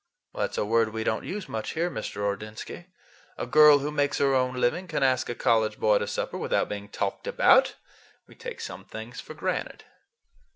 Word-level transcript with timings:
"That's 0.33 0.57
a 0.57 0.65
word 0.65 0.93
we 0.93 1.03
don't 1.03 1.25
use 1.27 1.47
much 1.47 1.73
here, 1.73 1.91
Mr. 1.91 2.23
Ordinsky. 2.23 2.87
A 3.37 3.45
girl 3.45 3.77
who 3.77 3.91
makes 3.91 4.17
her 4.17 4.33
own 4.33 4.55
living 4.55 4.87
can 4.87 5.03
ask 5.03 5.29
a 5.29 5.35
college 5.35 5.77
boy 5.79 5.99
to 5.99 6.07
supper 6.07 6.39
without 6.39 6.67
being 6.67 6.89
talked 6.89 7.27
about. 7.27 7.75
We 8.25 8.33
take 8.33 8.61
some 8.61 8.83
things 8.83 9.21
for 9.21 9.35
granted." 9.35 9.83